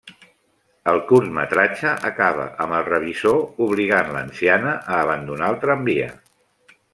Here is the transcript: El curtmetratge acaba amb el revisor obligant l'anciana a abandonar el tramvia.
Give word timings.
El 0.93 1.01
curtmetratge 1.09 1.91
acaba 2.09 2.47
amb 2.65 2.77
el 2.77 2.83
revisor 2.87 3.37
obligant 3.67 4.11
l'anciana 4.17 4.73
a 4.81 4.99
abandonar 5.03 5.53
el 5.55 5.61
tramvia. 5.67 6.11